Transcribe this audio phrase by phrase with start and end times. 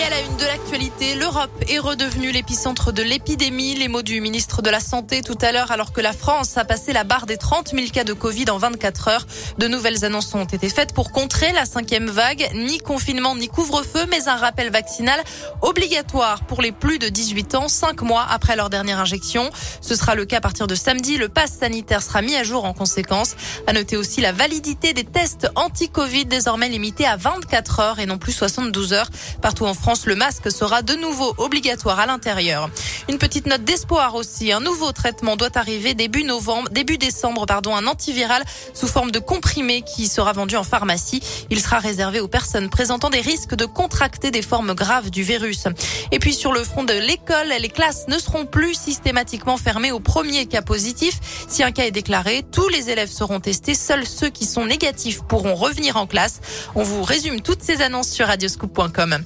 [0.00, 3.74] Et à la une de l'actualité, l'Europe est redevenue l'épicentre de l'épidémie.
[3.74, 6.64] Les mots du ministre de la Santé tout à l'heure, alors que la France a
[6.64, 9.26] passé la barre des 30 000 cas de Covid en 24 heures.
[9.58, 12.48] De nouvelles annonces ont été faites pour contrer la cinquième vague.
[12.54, 15.20] Ni confinement, ni couvre-feu, mais un rappel vaccinal
[15.60, 19.50] obligatoire pour les plus de 18 ans, cinq mois après leur dernière injection.
[19.82, 21.18] Ce sera le cas à partir de samedi.
[21.18, 23.36] Le pass sanitaire sera mis à jour en conséquence.
[23.66, 28.16] À noter aussi la validité des tests anti-Covid désormais limitée à 24 heures et non
[28.16, 29.10] plus 72 heures.
[29.42, 32.70] Partout en France, le masque sera de nouveau obligatoire à l'intérieur.
[33.08, 34.52] Une petite note d'espoir aussi.
[34.52, 39.18] Un nouveau traitement doit arriver début novembre, début décembre, pardon, un antiviral sous forme de
[39.18, 41.20] comprimé qui sera vendu en pharmacie.
[41.50, 45.64] Il sera réservé aux personnes présentant des risques de contracter des formes graves du virus.
[46.12, 49.98] Et puis sur le front de l'école, les classes ne seront plus systématiquement fermées au
[49.98, 51.18] premier cas positif.
[51.48, 53.74] Si un cas est déclaré, tous les élèves seront testés.
[53.74, 56.40] Seuls ceux qui sont négatifs pourront revenir en classe.
[56.76, 59.24] On vous résume toutes ces annonces sur radioscoop.com.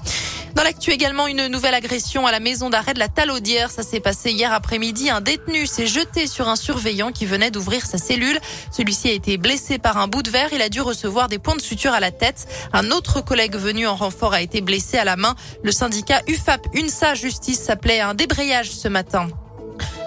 [0.54, 3.72] Dans l'actu également, une nouvelle agression à la maison d'arrêt de la Talaudière.
[3.72, 5.10] Ça s'est passé hier après-midi.
[5.10, 8.38] Un détenu s'est jeté sur un surveillant qui venait d'ouvrir sa cellule.
[8.70, 10.50] Celui-ci a été blessé par un bout de verre.
[10.52, 12.46] Il a dû recevoir des points de suture à la tête.
[12.72, 15.34] Un autre collègue venu en renfort a été blessé à la main.
[15.64, 19.28] Le syndicat UFAP UNSA Justice s'appelait un débrayage ce matin.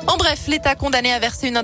[0.08, 1.58] En bref, l'État condamné à verser une,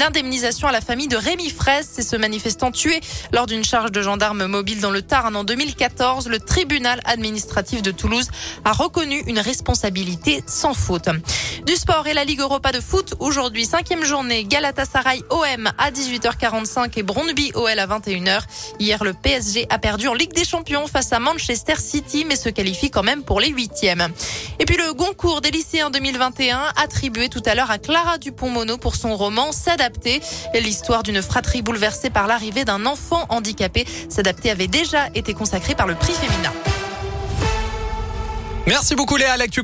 [0.00, 1.88] indemnisation à la famille de Rémi Fraisse.
[1.92, 3.00] C'est ce manifestant tué
[3.32, 6.28] lors d'une charge de gendarme mobile dans le Tarn en 2014.
[6.28, 8.28] Le tribunal administratif de Toulouse
[8.64, 11.08] a reconnu une responsabilité sans faute.
[11.66, 13.14] Du sport et la Ligue Europa de foot.
[13.18, 18.42] Aujourd'hui, cinquième journée, Galatasaray OM à 18h45 et Brondby OL à 21h.
[18.78, 22.48] Hier, le PSG a perdu en Ligue des Champions face à Manchester City, mais se
[22.48, 24.06] qualifie quand même pour les huitièmes.
[24.60, 29.16] Et puis le Goncourt des lycéens 2021 attribué tout à l'heure Clara Dupont-Mono pour son
[29.16, 30.20] roman S'adapter.
[30.54, 33.86] L'histoire d'une fratrie bouleversée par l'arrivée d'un enfant handicapé.
[34.08, 36.52] S'adapter avait déjà été consacré par le prix féminin.
[38.66, 39.36] Merci beaucoup Léa.
[39.36, 39.60] L'actu